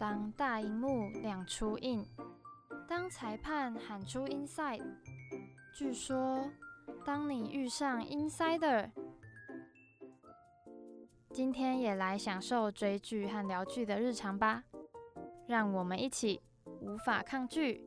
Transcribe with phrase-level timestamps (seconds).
[0.00, 2.02] 当大荧幕亮出印，
[2.88, 4.82] 当裁判喊出 inside，
[5.74, 6.50] 据说
[7.04, 8.90] 当你遇上 insider，
[11.34, 14.64] 今天也来享受追剧和聊剧的日常吧。
[15.46, 17.84] 让我们一起无法抗拒。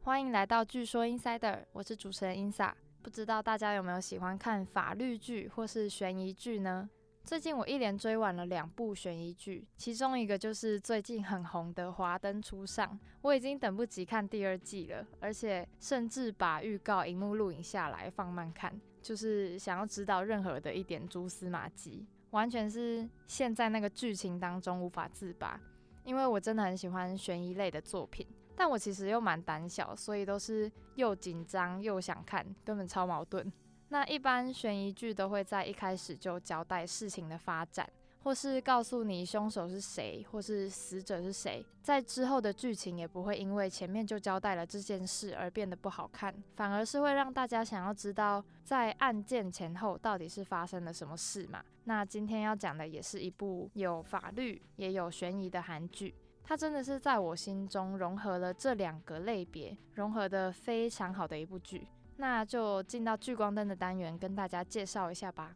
[0.00, 2.72] 欢迎来到据说 insider，我是主持人 insa。
[3.02, 6.88] 不知道大家有没有喜欢看法律剧或是悬疑剧呢？
[7.26, 12.88] 最近我一连追完了两部悬疑剧，其中一个就是最近很红的《华灯初上》，
[13.20, 25.60] 我已经等不及看第二季了，而且甚至把预告荧幕录影下来放慢看，就是想要知道任何的一点蛛丝马迹，完全是陷在那个剧情当中无法自拔。
[26.04, 28.24] 因为我真的很喜欢悬疑类的作品，
[28.54, 33.52] 但我其实又蛮胆小，所以都是又紧张又想看，根本超矛盾。
[33.88, 37.88] 那一般悬疑剧都会在一开始就交代事情的发展，
[38.24, 41.64] 或是告诉你凶手是谁，或是死者是谁。
[41.82, 51.62] 在之后的剧情也不会因为前面就交代了这件事而变得不好看，反而是会让大家想要知道在案件前后到底是发生了什么事嘛。
[51.84, 61.86] 那今天要讲的也是一部有法律也有悬疑的韩剧，它真的是在我心中融合了这两个类别，融合的非常好的一部剧。
[62.16, 65.54] 那就进到聚光灯的单元，跟大家介绍一下吧。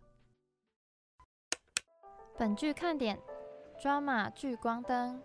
[2.36, 3.18] 本剧看点
[3.78, 5.22] ：drama 聚光灯。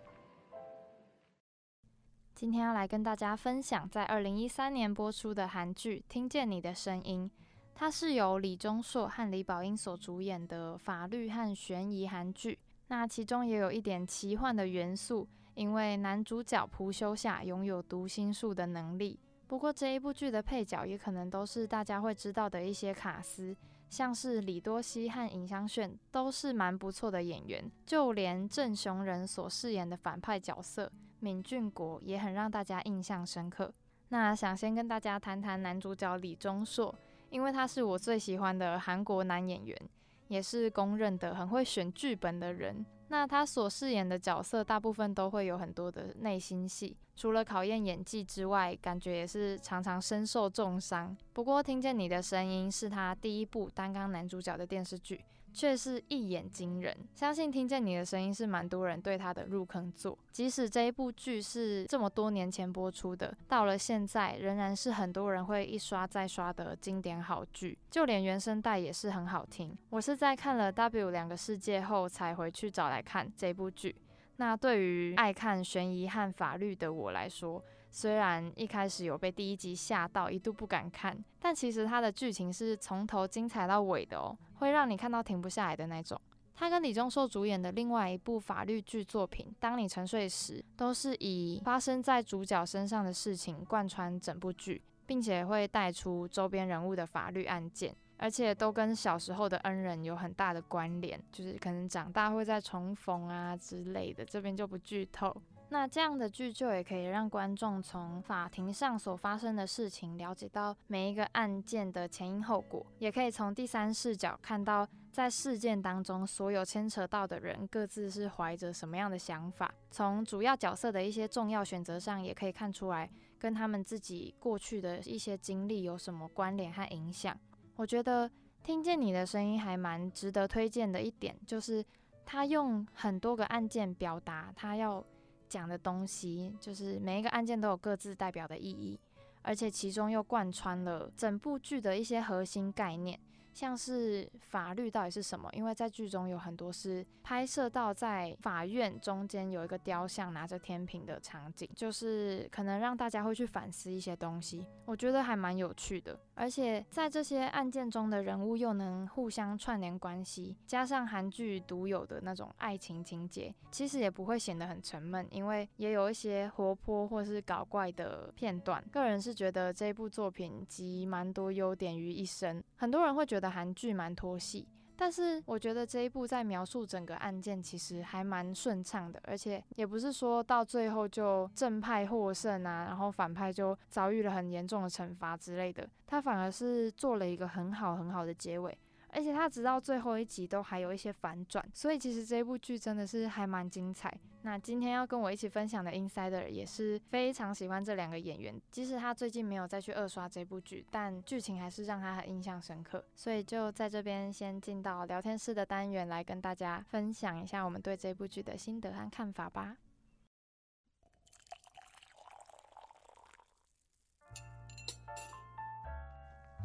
[2.34, 7.30] 今天要来跟大家分享，在二零一三年播出的韩剧《听见你的声音》，
[7.74, 12.58] 它是由李钟硕和李宝英所主演的法律和悬疑韩剧。
[12.88, 19.18] 那其中也有一点奇幻的元素，因为男主角朴修夏拥有读心术的能力。
[19.46, 23.56] 不过这一部剧的配角也可能都是大家会知道的一些卡司，
[23.88, 33.72] 像是李多熙和尹相炫都是蛮不错的演员，就连郑雄仁所饰演的反派角色闵俊国也很让大家印象深刻。
[34.08, 36.94] 那想先跟大家谈谈男主角李钟硕，
[37.30, 39.80] 因为他是我最喜欢的韩国男演员，
[40.28, 42.84] 也是公认的很会选剧本的人。
[43.08, 46.96] 那他所饰演的角色大部分都会有很多的内心戏。
[47.14, 51.16] 除了考验演技之外，感觉也是常常身受重伤。
[51.32, 55.24] 不过，听见你的声音是他第一部担纲男主角的电视剧。
[55.56, 60.16] 却是一眼惊人，相信听见你的声音是蛮多人对他的入坑作。
[60.30, 67.78] 即使这一部剧是这么多年前播出的，到了现在仍然是很多人会一刷再刷的经典好剧。
[67.90, 69.74] 就连原声带也是很好听。
[69.88, 73.96] 我是在看了《W 两个世界》后才回去找来看这部剧。
[74.36, 77.64] 那对于爱看悬疑和法律的我来说，
[77.96, 86.20] 虽然一开始有被第一集吓到，一度不敢看，但其实它的剧情是从头精彩到尾的哦，会让你看到停不下来的那种。
[86.54, 105.34] 他跟李钟硕主演的另外一部法律剧作品《当你沉睡时》，都是以发生在主角身上的事情贯穿整部剧，并且会带出周边人物的法律案件，而且都跟小时候的恩人有很大的关联，就是可能长大会再重逢啊之类的，这边就不剧透。
[105.68, 119.68] 那这样的剧就也可以让观众从法庭上所发生的事情了解到每一个案件的前因后果，也可以从第三视角看到在事件当中所有牵扯到的人各自是怀着什么样的想法。
[119.90, 127.36] 从主要角色的一些重要选择上，也可以看出来跟他们自己过去的一些经历有什么关联和影响。
[127.74, 128.30] 我觉得
[128.62, 131.84] 听见你的声音还蛮值得推荐的一点，就是
[132.24, 135.04] 他用很多个案件表达他要。
[135.48, 138.98] 讲的东西就是每一个案件都有各自代表的意义，
[139.42, 143.18] 而且其中又贯穿了整部剧的一些核心概念。
[143.56, 145.48] 像是法律到底是什么？
[145.54, 154.66] 因为在剧中有很多是拍摄到在法院中间有一个雕像拿着天平的场景，就是可能让大家会去反思一些东西。
[154.84, 168.84] 我觉得还蛮有趣的，而且在这些案件中的人物又能互相串联关系，加上韩剧独有的那种爱情情节，其实也不会显得很沉闷，因为也有一些活泼或是搞怪的片段。
[168.92, 173.45] 个人是觉得这部作品集蛮多优点于一身，很多人会觉得。
[173.50, 174.66] 韩剧蛮拖戏，
[174.96, 188.76] 但是我觉得这一部在描述整个案件其实还蛮顺畅的，而且也不是说到最后就正派获胜啊，然后反派就遭遇了很严重的惩罚之类的，他反而是做了一个很好很好的结尾。
[189.16, 194.12] 而且它直到最后一集都还有一些反转，所以其实这部剧真的是还蛮精彩。
[194.42, 203.02] 那今天要跟我一起分享的 Insider 也是非常喜欢这两个演员，即使他最近没有再去二刷这部剧，但剧情还是让他很印象深刻。
[203.14, 209.78] 所以就在这边先进到聊天室的单元来跟大家分享一下我们对这部剧的心得和看法吧。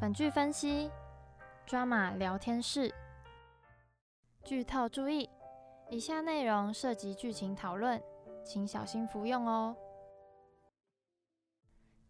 [0.02, 0.92] 本剧分析
[1.72, 2.94] 抓马聊天室，
[4.44, 5.30] 剧透注意。
[5.90, 8.04] 以下内容涉及剧情讨论，
[8.44, 9.74] 请小心服用哦。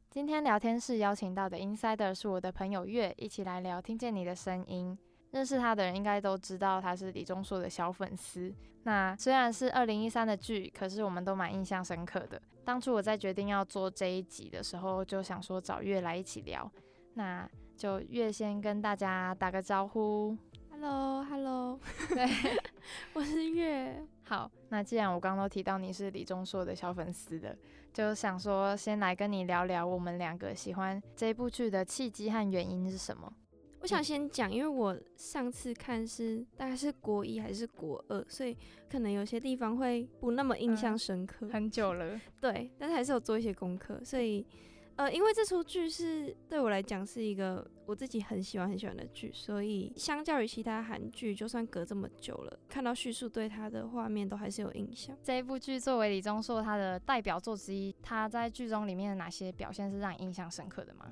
[0.10, 3.80] 今天聊天室邀请到的 Insider 是我的朋友月，一起来聊。
[3.80, 4.98] 听见你的声音，
[5.30, 8.52] 认识他的人应该都知道他是李钟硕的小粉丝。
[8.82, 12.42] 那虽然是二零一三的剧，可是我们都蛮印象深刻的。
[12.66, 16.68] 当初我在决定要做这一集的时候，就想说找月来一起聊。
[17.14, 17.48] 那
[17.82, 20.38] 就月先跟大家打个招呼。
[20.70, 21.80] Hello，Hello，
[22.14, 22.30] 对，
[23.12, 24.06] 我是月。
[24.22, 27.58] 好，那既然我刚刚都提到你是李钟硕的小粉丝的，
[27.92, 33.34] 就想说先来跟你聊聊我们两个喜欢这部剧的契机和原因是什么。
[33.80, 38.56] 我想先讲，因为我上次看是大概是国一还是国二，所以
[38.92, 41.50] 可能有些地方会不那么印象深刻。
[41.50, 44.46] 很久了， 对，但是还是有做一些功课，所以。
[44.98, 55.18] 呃，因为这出剧是对我来讲是一个我自己很喜欢很喜欢的剧，所以相较于其他韩剧，就算隔这么久了，看到叙述对它的画面都还是有印象。
[55.24, 61.12] 这一部剧作为李钟硕他的代表作之一，他在剧中里面的哪些表现是让你印象深刻的吗？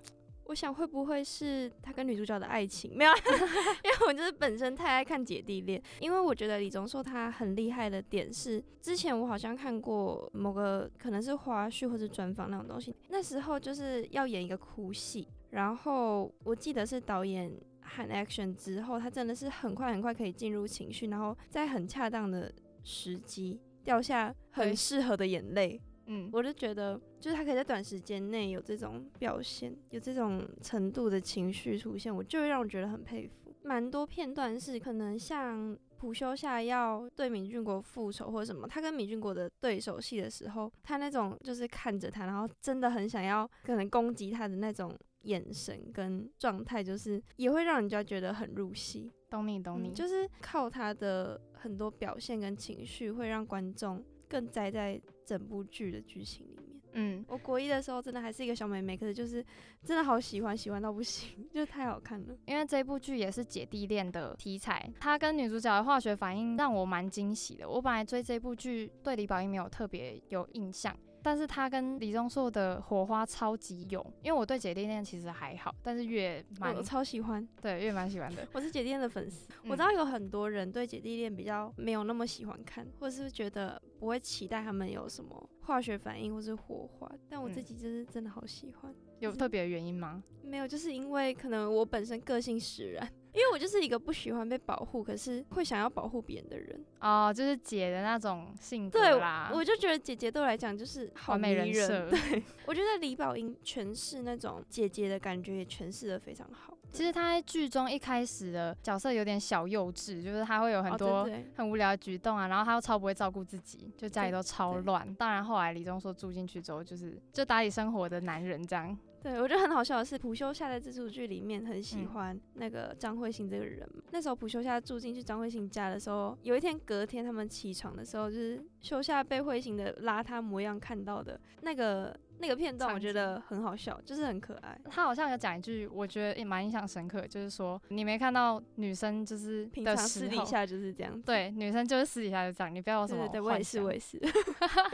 [0.49, 2.91] 我想会不会是他跟女主角的爱情？
[2.97, 3.11] 没有，
[3.85, 5.79] 因为我就是本身太爱看姐弟恋。
[5.99, 17.51] 因为我觉得李钟硕他很厉害的点是，之前我好像看过某个可能是花絮或者专访那种东西，那时候就是要演一个哭戏，然后我记得是导演
[17.81, 22.51] 喊 action 之后，他真的是很快很快可以进入情绪，然后在很恰当的
[22.83, 25.79] 时机掉下很适合的眼泪。
[26.11, 33.53] 嗯，我就觉得，就是他可以在短时间内有这种表现，有这种程度的情绪出现，我就会让我觉得很佩服。
[33.63, 44.91] 蛮多片段是可能像朴修夏要对闵俊国复仇或者什么，他跟闵俊国的对手戏的时候，他那种就是看着他，然后真的很想要可能攻击他的那种
[45.23, 49.11] 眼神跟状态，就是也会让人家觉得很入戏。
[49.29, 54.03] 懂你，懂你，就是靠他的很多表现跟情绪，会让观众。
[54.29, 56.81] 更栽在整部剧的剧情里面。
[56.93, 59.45] 嗯，我国一的时候真的还是一个小妹妹，可是就是
[59.83, 62.35] 真的好喜欢，喜欢到不行， 就太好看了。
[62.47, 67.69] 因为这部剧也是姐弟恋的题材，它跟女主角的化学反应让我蛮惊喜的。
[67.69, 70.97] 我本来追这部剧对李宝英没有特别有印象。
[71.21, 78.47] 但是他跟李钟硕的火花超级有，因为我对姐弟恋其实还好，但是越蛮我超喜欢，对越蛮喜欢的。
[78.53, 88.93] 我是姐弟恋的粉丝，我知道有很多人对姐弟恋比较没有那么喜欢看，或者是觉得不会期待他们有什么化学反应或是火花，但我自己就是真的好喜欢。
[89.19, 90.23] 有特别的原因吗？
[90.43, 93.07] 没有，就是因为可能我本身个性使然。
[93.33, 99.51] 因为我就是一个不喜欢被保护，可是会想要保护别人的人哦，就是姐的那种性格啦。
[99.53, 102.09] 我就觉得姐姐对我来讲就是好美人设。
[102.09, 106.75] 对，我觉得李宝英诠释那种姐姐的感觉也诠释的非常好。
[106.91, 115.13] 其实他在剧中一开始的角色有点小幼稚，就是他会有很多很无聊的举动啊，然后他又超不会照顾自己，就家里都超乱。
[115.15, 118.97] 当然后来李钟硕住进去之后，就是就打理生活的男人这样。
[119.21, 123.85] 对，我觉得很好笑的是，朴修夏在这出剧里面很喜欢那个张慧欣这个人。
[124.11, 134.79] 那时候朴修夏住进去张慧欣家的时候，有一天隔天他们起床的时候，就是修夏被慧欣的邋遢模样看到的那个那个片段，我觉得很好笑，就是很可爱。
[134.89, 144.19] 他好像有讲一句，我觉得也蛮印象深刻，就是说你没看到女生就是平常私底下就是这样，对，女生就是私底下就这样，你不要有什么对，我也是，我也是。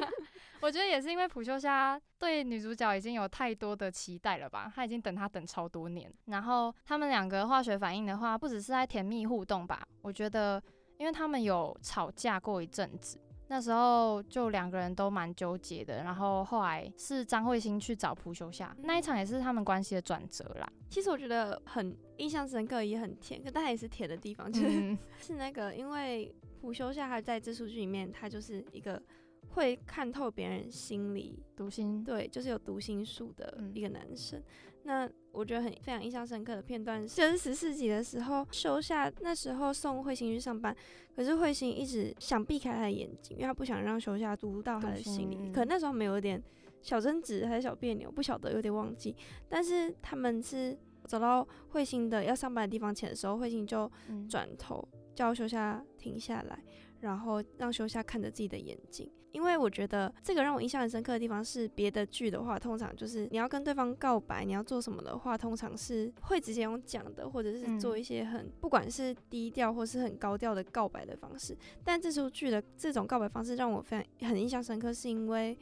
[0.61, 6.11] 我觉得也是因为普秀虾对女主角已经有太多的期待了吧，他已经等她等超多年。
[6.25, 9.85] 然后他们两个化学反应的话，不只是在甜蜜互动吧？
[10.01, 10.59] 我觉得，
[10.97, 16.03] 因为他们有吵架过一阵子，那时候就两个人都蛮纠结的。
[16.03, 20.71] 然后后来是张慧欣去找朴修夏，那一场也是他们关系的转折啦。
[20.89, 29.01] 其实我觉得很印象深刻，也很甜，可但也是甜的地方，就是 是那个，因为朴修夏他在这出剧里面，他就是一个。
[29.49, 34.41] 会看透别人心里读心，对，就是有读心术的一个男生。
[34.87, 40.73] 那我觉得很非常印象深刻的片段，就是十四集的时候，收下那时候送慧心去上班，
[41.15, 45.51] 可是慧心一直想避开他的眼睛，因为他不想让修夏读到他的心里。
[45.51, 46.41] 可能那时候没有点
[46.81, 49.15] 小争执还是小别扭，不晓得有点忘记。
[49.49, 56.63] 但是他们是走到彗星的要上班的地方前的时候，彗星就嗯转头叫修夏停下来，
[56.99, 59.11] 然后让修夏看着自己的眼睛。
[59.35, 71.55] 因为我觉得这个让我印象很深刻的地方是，别的剧的话，通常就是你要跟对方告白，你要做什么的话，通常是会直接用讲的，或者是做嗯一些很不管是低调或是很高调的告白的方式。
[71.83, 75.57] 但这出剧的这种告白方式让我非常很印象深刻，是因为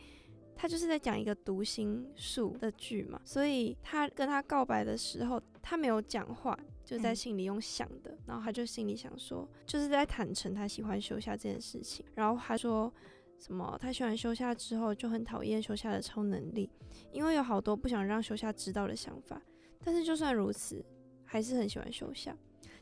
[0.56, 12.06] 他就是在讲一个读心术的剧嘛，所以他跟他告白的时候，他没有讲话，就在嗯心里用想的，然后他就心里想说，就是在坦诚他喜欢修夏这件事情。
[12.14, 12.94] 然后他说
[13.44, 16.70] 什么，他喜欢修夏之后就很讨厌修夏的超能力，
[17.12, 19.42] 因为有好多不想让修夏知道的想法。
[19.84, 20.82] 但是就算如此，
[21.26, 22.34] 还是很喜欢修夏。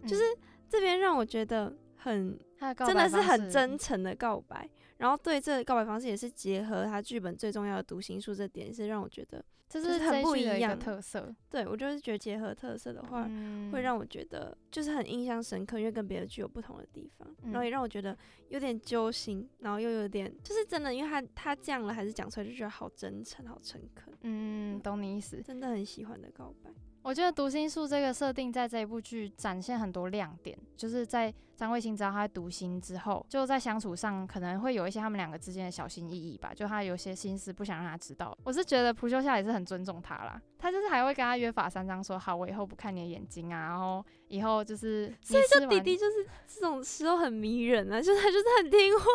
[0.06, 0.38] 就是嗯
[0.70, 18.18] 这边让我觉得很的真的是很真诚的告白，然后对这个告白方式也是结合他剧本最重要的读心术这点，是让我觉得，这就是很不一样的特色，对我就是觉得结合特色的话，嗯会让我觉得就是很印象深刻，因为跟别的剧有不同的地方，然后嗯也让我觉得
[18.50, 25.42] 有点揪心，然后又有点就是真的，因为他他这样了还是讲出来就觉得好真诚、好诚恳，嗯，懂你意思。
[25.42, 26.70] 真的很喜欢的告白。
[27.04, 38.38] 我觉得读心术这个设定在这一部剧展现很多亮点，就是在张卫星知道他读心之后，就在相处上可能会有一些他们两个之间的小心翼翼吧，就他有些心思不想让他知道。
[38.44, 49.06] 我是觉得蒲修夏也是很尊重他啦，他就是还会跟他约法三章说，好，我以后不看你的眼睛啊，然后以后就是所以就弟弟就是这种时候很迷人啊，就是他就是很听话。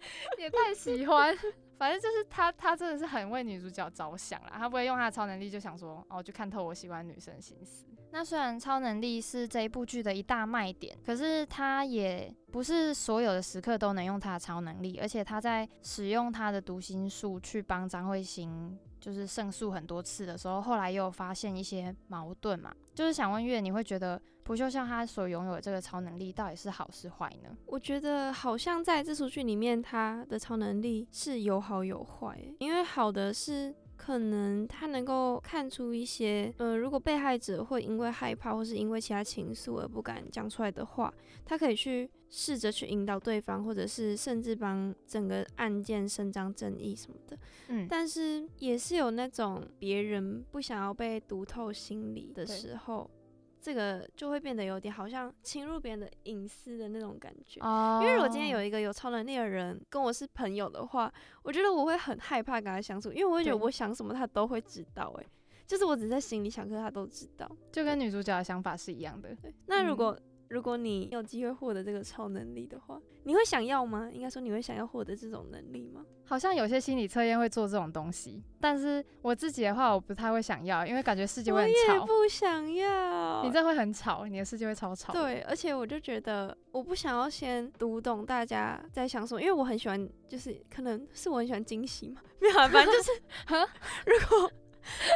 [0.38, 1.36] 也太喜欢。
[1.80, 7.86] 反正就是他，他真的是很为女主角着想啦，他不会用他的超能力就想说，哦，就看透我喜欢女生心思。
[8.10, 27.50] 那虽然超能力是这一部剧的一大卖点，可是他也不是所有的时刻都能用他的超能力，而且他在使用他的读心术去帮张慧欣就是胜诉很多次的时候，后来又发现一些矛盾嘛，就是想问月，你会觉得朴秀像他所拥有的这个超能力到底是好是坏呢？
[27.66, 41.12] 我觉得好像在这出剧里面，他的超能力是有好有坏，因为好的是可能他能够看出一些，呃，如果被害者会因为害怕或是因为其他情愫而不敢讲出来的话，
[41.44, 47.38] 他可以去试着去引导对方，或者是甚至帮整个案件伸张正义什么的。
[47.68, 53.10] 嗯，但是也是有那种别人不想要被读透心理的时候，
[53.60, 57.60] 这个就会变得有点好像侵入别人的隐私的那种感觉。
[57.60, 61.12] 哦因为如果今天有一个有超能力的人跟我是朋友的话，
[61.42, 65.26] 我觉得我会很害怕跟他相处，因为我会觉得我想什么他都会知道、欸，
[65.66, 67.50] 就是我只在心里想，可是他都知道。
[67.70, 69.34] 就跟女主角的想法是一样的。
[69.36, 70.18] 对，那如嗯果、
[70.50, 74.10] 如果你有机会获得这个超能力的话，你会想要吗？
[74.12, 76.04] 应该说你会想要获得这种能力吗？
[76.24, 81.94] 好像有些心理测验会做这种东西，但是我自己的话，我不太会想要，因为感觉世界会很吵。
[81.94, 83.44] 也不想要。
[83.44, 93.10] 你这会很吵，你的世界会超吵。，对，而且我就觉得我不想要先读懂大家在想什么，因为我很喜欢，就是可能是我很喜欢惊喜嘛， 没有啊，反正就是
[94.04, 94.50] 如果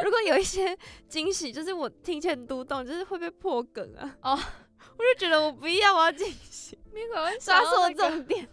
[0.05, 0.77] 如果有一些
[1.09, 4.15] 惊喜，就是我提前读懂，就是会被破梗啊。
[4.21, 4.39] 哦，
[4.97, 8.47] 我就觉得我不要，我要进行，你可能抓错重点。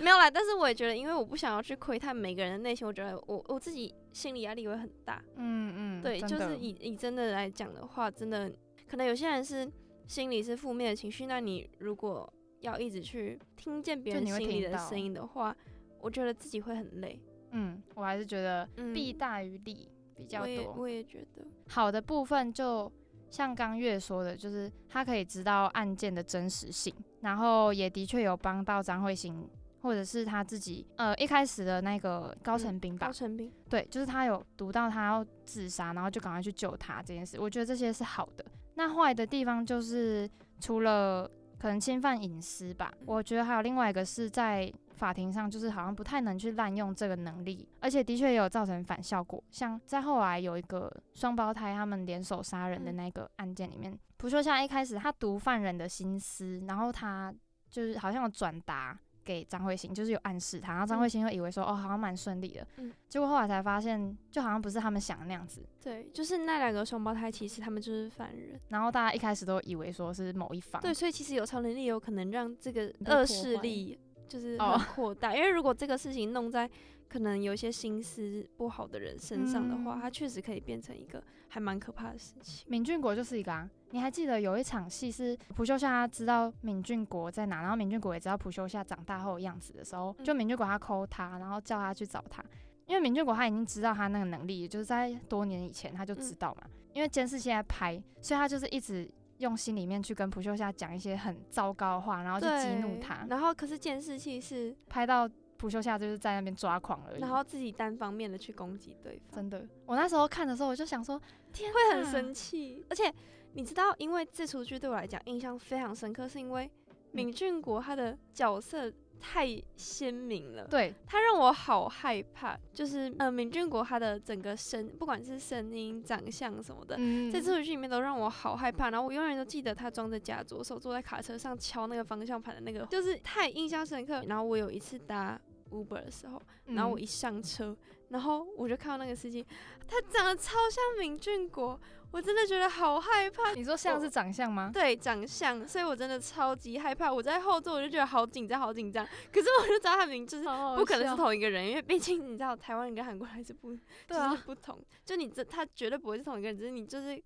[0.00, 5.22] 没有啦，但是我也觉得，因为我不想要去窥探每个人的内心，我觉得我我自己心理压力会很大。
[5.36, 8.50] 嗯嗯，对，就是以以真的来讲的话，真的
[8.88, 9.70] 可能有些人是
[10.06, 15.54] 心里是负面的情绪，那你如果要一直去听见别人心里的声音的话，
[16.00, 17.20] 我觉得自己会很累。
[17.50, 20.46] 嗯，我还是觉得嗯，弊大于利比较多。
[20.46, 22.90] 我也我也觉得，好的部分就
[23.30, 29.48] 像刚月说的，就是他可以知道案件的真实性，然后也的确有帮到张慧欣，
[29.82, 38.44] 或者是他自己呃一开始的那个高成斌吧，高成斌，对，就是他有读到他要自杀，然后就赶快去救他这件事，我觉得这些是好的。
[38.74, 40.28] 那坏的地方就是
[40.60, 49.42] 除了可能侵犯隐私吧，我觉得还有另外一个是在法庭上，就是好像不太能去滥用这个能力，而且的确也有造成反效果。
[49.50, 57.32] 像在后来有一个双胞胎他们联手杀人的那个案件里面，朴秀夏一开始他读犯人的心思，然后他
[57.70, 58.98] 就是好像有转达。
[59.26, 68.60] 给张慧欣就是有暗示他，然后张慧欣就以为说、哦好像蛮顺利的，嗯结果后来才发现就好像不是他们想的那样子，对，就是那两个双胞胎，其实他们就是犯人。
[68.68, 74.58] 然后大家一开始都以为说是某一方，对，所以其实有超能力有可能让这个恶势力就是
[74.94, 76.68] 扩大，因为如果这个事情弄在
[77.08, 82.66] 可能有一些心思不好的人身上的话，嗯它确实可以变成一个还蛮可怕的事情。
[82.68, 83.68] 闵俊国就是一个啊。
[83.90, 92.44] 你还记得有一场戏是朴秀夏他知道闵俊国在哪，然后闵俊国也知道朴秀夏长大后的样子的时候，嗯就闵俊国他抠他，然后叫他去找他。
[92.86, 109.36] 因为明俊国他已经知道他那个能力，也就是在多年以前他就知道嘛，因为监视器在拍，所以他就是一直用心里面去跟朴秀夏讲一些很糟糕的话，然后去激怒他，然后可是监视器是拍到朴秀夏就是在那边抓狂而已，然后自己单方面的去攻击对方。
[109.36, 111.20] 真的，我那时候看的时候我就想说，
[111.52, 113.12] 天，会很生气，而且
[113.54, 116.70] 你知道，因为这出剧对我来讲印象非常深刻，是因为
[117.12, 118.92] 闵俊国他的角色。
[119.20, 122.58] 太鲜明了，对他让我好害怕。
[122.72, 126.96] 就是呃，闵俊国他的整个声，不管是声音、长相什么的，
[127.32, 128.90] 在这部剧里面都让我好害怕。
[128.90, 134.24] 然后我永远都记得他装着假左手坐在卡车上敲那个方向盘的那个，就是太印象深刻。
[134.28, 137.76] 然后我有一次搭 Uber 的时候，然后我一上车，
[138.10, 139.44] 然后我就看到那个司机，
[139.88, 141.78] 他长得超像闵俊国。
[142.12, 143.52] 我真的觉得好害怕。
[143.52, 144.70] 你说像是长相吗？
[144.72, 147.12] 对，长相，所以我真的超级害怕。
[147.12, 149.06] 我在后座，我就觉得好紧张，好紧张。
[149.32, 150.42] 可是我就知道他名字
[150.76, 153.74] 不可能是同一个人，因为毕竟你知道台湾人跟韩国还是不，
[154.08, 154.78] 就是不同。
[155.04, 157.22] 就你这，他绝对不会是同一个人，只是你就是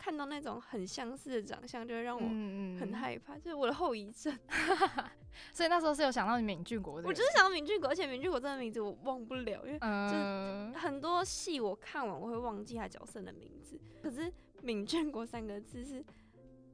[0.00, 2.22] 看到那种很相似的长相，就会让我
[2.80, 4.34] 很害怕，就是我的后遗症。
[5.52, 16.04] 所以那时候是有想到敏俊国的，我就是想到敏俊国，而且敏俊国这个名字我忘不了，因为就是很多戏我看完我会忘记他角色的名字，可是敏俊国三个字是，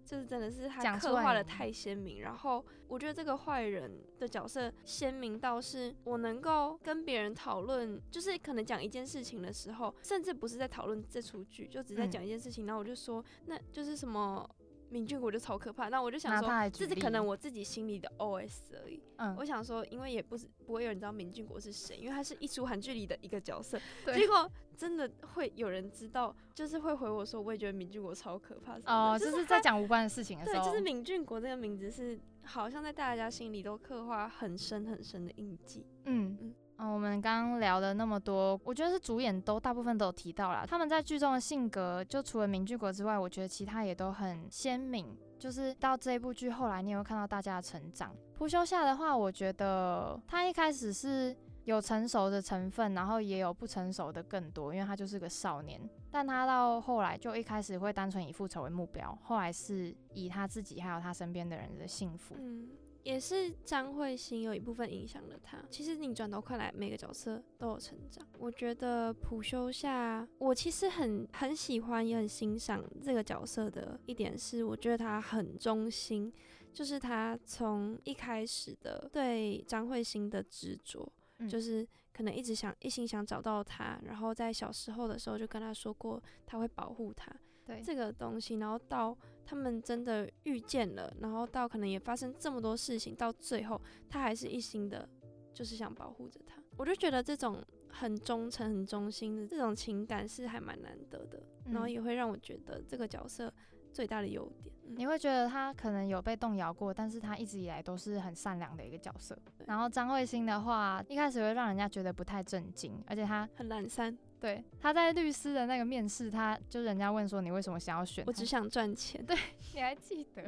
[0.07, 14.49] 就是真的是他刻画的太鲜明，然后我觉得这个坏人的角色鲜明到是我能够跟别人讨论，就是可能讲一件事情的时候，甚至不是在讨论这出剧，就只在讲一件事情，然后我就说那就是什么。
[14.91, 19.03] 闵俊国就超可怕，那我就想说，这是可能我自己心里的 OS 而已。
[19.17, 23.79] 嗯，我想说，因为也不是不会有人知道敏俊国是谁，因为他是一出韩剧里的一个角色。
[24.15, 28.79] 结果真的会有人知道，就是会回我说，我也觉得敏俊国超可怕。
[28.87, 30.65] 哦，就是在讲无关的事情的时候。
[30.65, 35.85] 对，就是敏俊国这个名字是好像在大家心里都刻画很深很深的印记。
[36.05, 36.55] 嗯嗯。
[36.79, 45.17] 嗯，我们刚刚聊了那么多，我觉得是主演都大部分都有提到了，他们在剧中的性格，就除了明俊国之外，我觉得其他也都很鲜明。
[45.39, 48.15] 就是到这一部剧后来，你也会看到大家的成长。
[48.35, 55.81] 朴修夏的话，我觉得他一开始是有成熟的成分，然后也有不成熟的更多，因为他就是个少年。
[56.11, 62.35] 但他到后来就一开始会单纯以复仇为目标，后来是以他自己还有他身边的人的幸福。
[62.39, 62.69] 嗯。
[63.07, 65.57] 也是张慧欣有一部分影响了他。
[65.71, 68.27] 其实你转头看来，每个角色都有成长。
[68.37, 76.33] 我觉得普修夏，我其实很很喜欢，也很欣赏这个角色的一点是，我觉得他很忠心，
[76.73, 81.09] 就是他从一开始的对张慧欣的执着，
[81.49, 87.33] 就是可能一直想一心想找到他，然后在小时候的时候就跟他说过他会保护他，
[87.65, 89.17] 对这个东西，然后到。
[89.47, 95.09] 他们真的遇见了，然后到可能也发生这么多事情，到最后他还是一心的，
[95.55, 96.61] 就是想保护着他。
[96.77, 103.51] 我就觉得这种很忠诚、很忠心的这种情感是还蛮难得的，然后也会让我觉得这个角色
[103.93, 104.75] 最大的优点。
[104.89, 109.37] 你会觉得他可能有被动摇过，但是他一直以来都是很善良的一个角色。
[109.67, 114.17] 然后张慧欣的话，一开始会让人家觉得不太震惊，而且他很懒散。
[114.41, 118.25] 对，他在律师的那个面试，他就人家问说你为什么想要选？
[118.27, 119.25] 我只想赚钱。
[119.25, 119.37] 对，
[119.75, 120.43] 你还记得？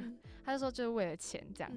[0.44, 1.72] 他就说就是为了钱这样。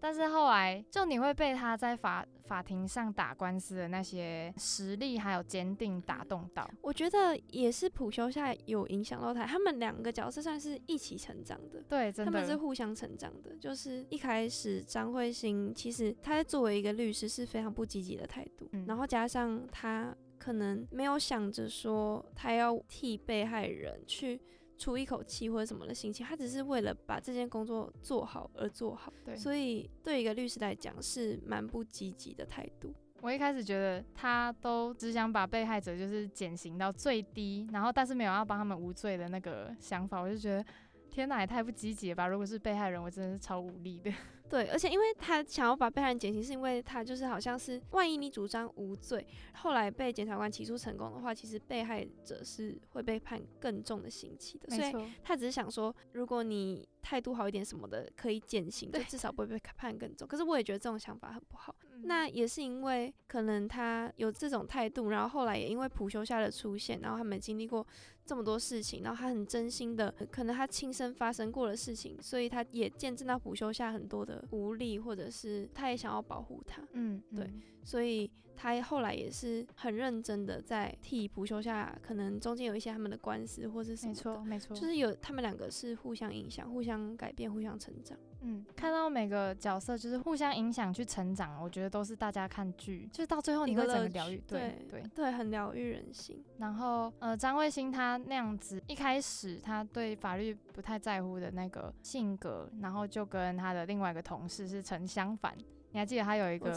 [0.00, 6.70] 但是后来就你会被他在法法庭上打官司的那些实力还有坚定打动到。
[6.80, 11.82] 我觉得也是普修下有影响到他，他们两个角色算是一起成长的。
[11.88, 13.56] 对，他们是互相成长的。
[13.56, 20.16] 就是一开始张慧欣其实他在作为一个律师是非常不积极的态度，然后加上他。
[20.38, 24.40] 可能没有想着说他要替被害人去
[24.76, 29.12] 出一口气或者什么的心情，他只是为了把这件工作做好而做好。
[29.24, 32.94] 对，所以对一个律师来讲是蛮不积极的态度。
[33.20, 40.64] 我一开始觉得他都只想把被害者就是减刑到最低，然后但是没有要帮他们无罪的那个想法，我就觉得
[41.10, 42.28] 天哪，也太不积极了吧！
[42.28, 44.12] 如果是被害人，我真的是超无力的。
[44.48, 54.74] 对，而且因为他想要把被害人减刑，是因为他就是好像是，万一你主张无罪，后来被检察官起诉成功的话，其实被害者是会被判更重的刑期的。
[54.74, 60.26] 所以他只是想说，如果你态度好一点什么的，可以减刑，就至少不会被判更重。
[60.26, 61.74] 可是我也觉得这种想法很不好。
[62.04, 67.84] 那也是因为可能他有这种态度，然后后来也因为普修下的出现，然后他们经历过
[68.24, 74.46] 这么多事情，然后他很真心的，可能他亲身发生过的事情，所以他也见证到普修下很多的。
[74.52, 77.50] 无力，或者是他也想要保护他，嗯，对，
[77.82, 78.30] 所以
[78.60, 88.18] 他后来也是很认真的在替朴修下，可能中间有一些他们的官司或者什么，没错，没错，就是有他们两个是互相影响、互相改变、互相成长。
[88.40, 96.44] 嗯，看到每个角色就是互相影响去成长，我觉得都是大家看剧，就是到最后你会整个疗愈，对对对，很疗愈人心。
[96.58, 105.56] 然后呃，张卫星他那样子一开始他对法律不太在乎的那个性格，然后就跟他的另外一个同事是成相反。
[105.90, 106.70] 你还记得他有一个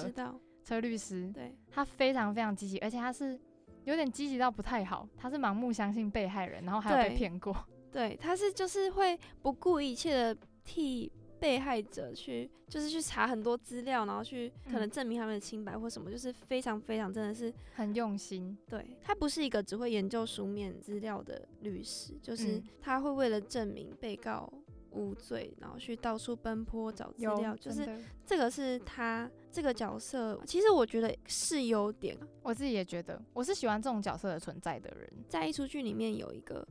[0.64, 3.40] 车律师，对，他非常非常积极，而且他是
[3.84, 7.56] 有点积极到不太好，他是盲目相信被害人，然后还有被骗过。
[7.92, 11.12] 对，他是就是会不顾一切的替。
[11.42, 18.56] 被害者去就是去查很多资料，然后去可能证明他们的清白或什么，就是非常非常真的是很用心。
[18.70, 24.48] 对他不是一个只会研究书面资料的律师，就是他会为了证明被告
[24.92, 27.56] 无罪，然后去到处奔波找资料。
[27.56, 32.18] 就是这个是他这个角色，其实我觉得是优点。
[32.44, 35.12] 我自己也觉得，我是喜欢这种角色的存在的人。
[35.28, 36.68] 在一出剧里面有一个。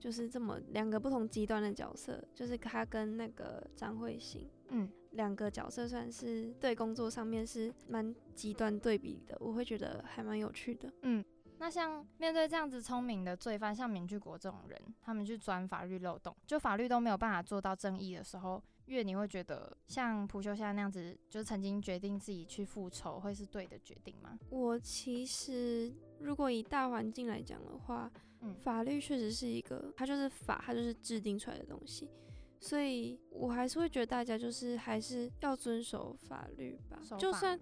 [0.00, 10.88] 就是这么两个不同极端的角色，就是他跟那个张慧欣，嗯，两个角色算是对工作上面是蛮极端对比的，我会觉得还蛮有趣的。
[11.02, 11.24] 嗯，
[11.58, 24.38] 那像面对这样子聪明的罪犯，像闵俊国这种人，他们去钻法律漏洞，就法律都没有办法做到正义的时候，月你会觉得像朴秀夏那样子，就曾经决定自己去复仇，会是对的决定吗？
[24.50, 28.10] 我其实如果以大环境来讲的话。
[28.62, 32.08] 法律确实是一个，它就是法，它就是制定出来的东西，
[32.60, 37.00] 所以我还是会觉得大家就是还是要遵守法律吧。
[37.18, 37.58] 就算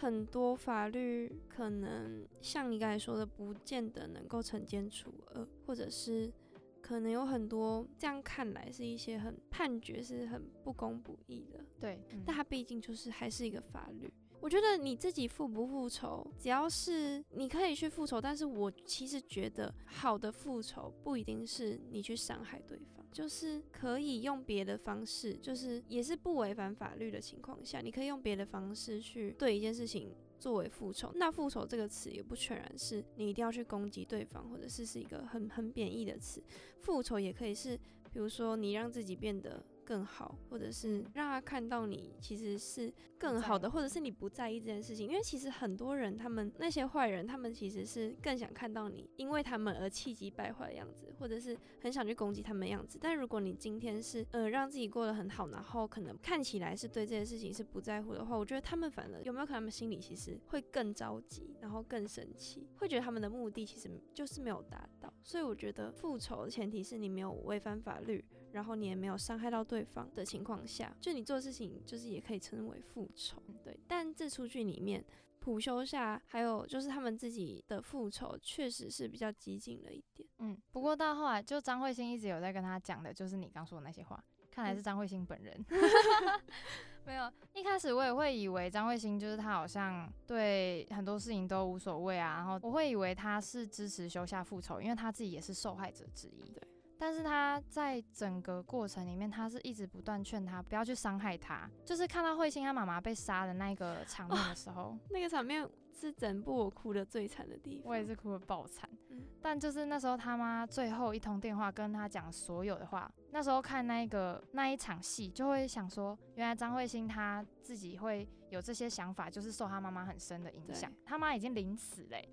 [0.00, 6.32] 很多法律可能像你刚才说的，不见得能够惩奸除恶，或者是
[6.80, 11.64] 可能有很多这样看来是一些很判决是很不公不义的。
[11.80, 14.08] 对，但它毕竟就是还是一个法律。
[14.40, 31.10] 我觉得你自己复不复仇，只要是你可以去复仇，但是我其实觉得好的复仇不一定是你去伤害对方，就是可以用别的方式，就是也是不违反法律的情况下，你可以用别的方式去对一件事情作为复仇。
[31.14, 36.42] 那复仇这个词也不全然是你一定要去攻击对方，或者是是一个很很贬义的词，
[36.80, 37.76] 复仇也可以是，
[38.12, 39.64] 比如说你让自己变得。
[39.88, 45.08] 更好，或者是让他看到你其实是更好的，或者是你不在意这件事情。
[45.08, 52.98] 因为其实很多人，他们那些坏人，他们其实是更想看到你因为他们而气急败坏的样子，或者是很想去攻击他们的样子。
[53.00, 65.10] 但如果你今天是呃让自己过得很好，然后可能看起来是对这件事情是不在乎的话，我觉得他们反而有没有可能他们心里其实会更着急，然后更生气，会觉得他们的目的其实就是没有达到。
[65.22, 68.22] 所以我觉得复仇的前提是你没有违反法律。
[68.52, 73.78] 然后你也没有伤害到对方的情况下，就你做的事情就是也可以称为复仇，对。
[73.86, 75.04] 但这出剧里面，
[75.38, 80.28] 普修下还有就是他们自己的复仇，确实是比较激进了一点。
[80.38, 85.64] 嗯，不过到后来，就张慧欣一直有在跟他讲的，就是你刚说的那些话，看来是张慧欣本人。
[87.06, 96.50] 没有，一开始我也会以为张慧欣就是他好像对很多事情都无所谓啊，然后我会以为他是支持修下复仇，因为他自己也是受害者之一。
[96.52, 96.62] 对。
[96.98, 101.70] 但是他在整个过程里面，他是一直不断劝他不要去伤害他。
[101.84, 107.90] 就是看到慧心他妈妈被杀的那个场面的时候，那个场面是整部我哭的最惨的地方。
[107.90, 108.88] 我也是哭的爆惨。
[109.10, 109.22] 嗯。
[109.40, 120.92] 但就是那时候他妈最后一通电话跟他讲所有的话，那时候看那个那一场戏，就会想说，原来张慧心他自己会有这些想法，就是受他妈妈很深的影响。
[121.06, 122.28] 他妈已经临死嘞。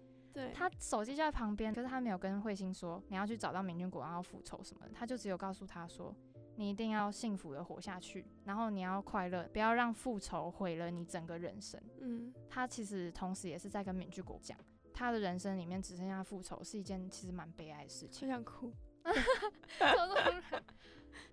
[0.53, 6.15] 他手机就在旁边，可是他没有跟慧心说你要去找到明君国王要复仇什么的，他就只有告诉他说
[6.55, 11.81] 你一定要幸福的活下去，然后你要快乐，不要让复仇毁了你整个人生。
[12.01, 14.57] 嗯，他其实同时也是在跟明君国讲，
[14.93, 18.27] 他的人生里面只剩下复仇是一件其实蛮悲哀的事情。
[18.27, 18.71] 想哭。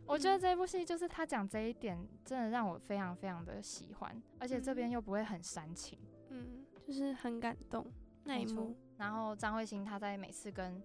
[0.04, 5.98] 我觉得这部戏就是他讲这一点，真的让我非常非常的喜欢，而且这边又不会很煽情，
[6.30, 7.86] 嗯，就是很感动
[8.24, 8.76] 那一幕。
[9.02, 10.80] 然后张慧欣她在每次跟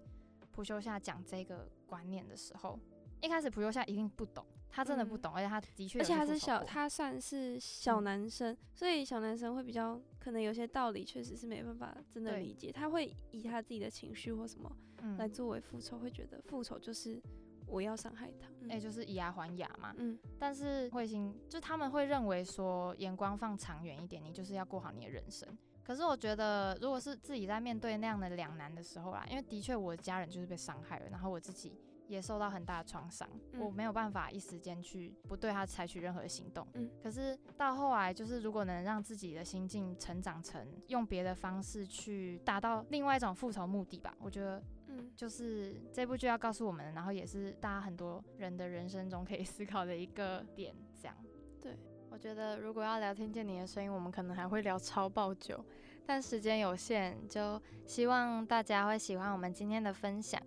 [0.50, 2.76] 普修夏讲这个观念的时候，
[3.20, 14.76] 一开始普修夏一定不懂，他真的不懂，而且他的确，而且他是小，他算是小男生，所以小男生会比较可能有些道理确实是没办法真的理解，他会以他自己的情绪或什么
[15.16, 17.22] 来作为复仇，会觉得复仇就是
[17.68, 19.94] 我要伤害他，哎，就是以牙还牙嘛。
[19.96, 25.48] 嗯，但是慧心就他们会认为说眼光放长远一点，你就是要过好你的人生。
[25.88, 31.72] 可是我觉得，如果是自己在面对那样的两难的时候啦，因为的确我的家人就是被伤害了，然后我自己
[32.06, 33.26] 也受到很大的创伤，
[33.58, 36.68] 我没有办法一时间去不对他采取任何行动。
[36.74, 51.16] 嗯，可是到后来，就是如果能让自己的心境成长成用别的方式去达到另外一种复仇目的吧，我觉得，嗯，就是这部剧要告诉我们，然后也是大家很多人的人生中可以思考的一个点，这样。
[51.62, 51.74] 对，
[52.10, 55.64] 我觉得如果要聊听见你的声音，我们可能还会聊超爆久，
[56.04, 60.40] 但时间有限，就希望大家会喜欢我们今天的分享。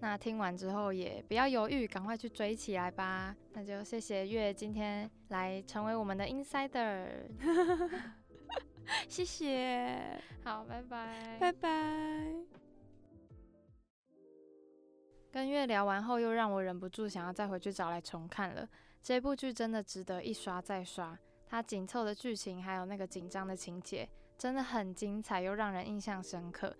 [0.00, 3.34] 那听完之后也不要犹豫，赶快去追起来吧。
[3.54, 7.06] 那就谢谢月今天来成为我们的 insider，
[9.08, 11.70] 谢谢， 好，拜拜，拜拜。
[15.32, 18.68] 跟月聊完后，又让我忍不住想要再回去找来重看了。
[19.04, 21.14] 这部剧真的值得一刷再刷，
[21.46, 26.74] 它紧凑的剧情还有那个紧张的情节，真的很精彩又让人印象深刻。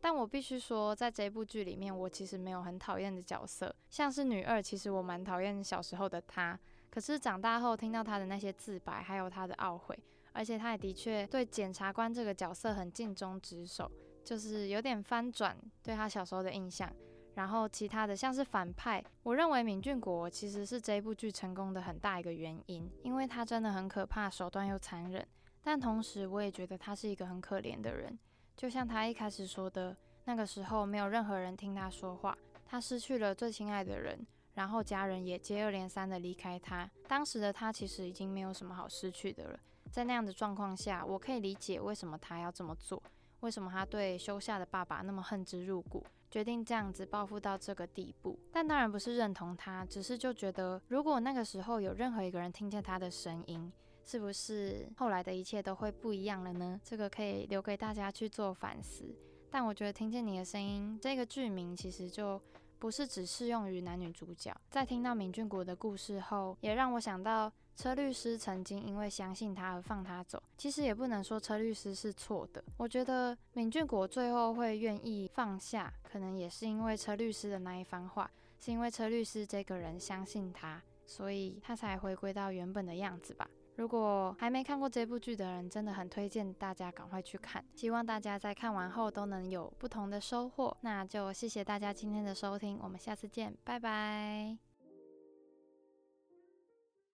[0.00, 6.58] 但我必须说，在这部剧里面，我其实没有很讨厌的角色，像是女二，其实我蛮讨厌小时候的她。
[6.90, 9.96] 可是长大后听到她的那些自白，还有她的懊悔，
[10.32, 13.88] 而且她也的确对检察官这个角色很尽忠职守，
[14.24, 16.92] 就是有点翻转对她小时候的印象。
[17.38, 25.24] 然后其他的像是反派，我认为敏俊国其实是这部剧成功的很大一个原因，因为他真的很可怕，手段又残忍。
[25.62, 28.18] 但同时，我也觉得他是一个很可怜的人。
[28.56, 36.90] 就像他一开始说的，那个时候没有任何人听他说话，他失去了最亲爱的人，然后家人也接二连三的离开他。
[37.06, 39.60] 当时的他其实已经没有什么好失去的了。
[39.92, 43.00] 在那样的状况下，我可以理解为什么他要这么做，
[43.40, 48.38] 为什么他对休夏的爸爸那么恨之入骨，决定这样子报复到这个地步。
[48.52, 53.72] 但当然不是认同他，只是就觉得，如果那个时候有任何一个人听见他的声音。
[54.10, 56.80] 是不是后来的一切都会不一样了呢？
[56.82, 59.04] 这个可以留给大家去做反思。
[59.50, 62.40] 但我觉得听见你的声音这个剧名其实就
[62.78, 64.50] 不是只适用于男女主角。
[64.70, 70.42] 在听到敏俊国的故事后，也让我想到车律师曾经因为相信他而放他走。
[70.56, 72.62] 其实也不能说车律师是错的。
[72.76, 83.48] 我觉得敏俊国最后会愿意放下，可能也是因为车律师的那一番话，是因为车律师这个人相信他，所以他才回归到原本的样子吧。
[83.76, 87.64] 如果还没看过这部剧的人，真的很推荐大家赶快去看。
[87.76, 90.76] 希望大家在看完后都能有不同的收获。
[90.80, 94.67] 那就谢谢大家今天的收听，我们下次见，拜拜。